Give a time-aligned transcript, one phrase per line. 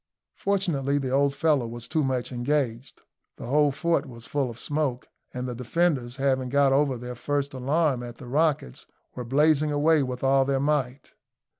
[0.35, 3.03] Fortunately the old fellow was too much engaged.
[3.35, 7.53] The whole fort was full of smoke, and the defenders, having got over their first
[7.53, 11.11] alarm at the rockets, were blazing away with all their might.